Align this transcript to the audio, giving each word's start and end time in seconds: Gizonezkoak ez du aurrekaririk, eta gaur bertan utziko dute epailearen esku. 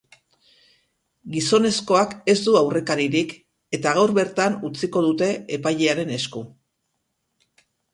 Gizonezkoak 1.35 2.15
ez 2.33 2.35
du 2.47 2.57
aurrekaririk, 2.63 3.37
eta 3.81 3.95
gaur 4.01 4.17
bertan 4.23 4.59
utziko 4.73 5.09
dute 5.11 5.33
epailearen 5.63 6.21
esku. 6.21 6.49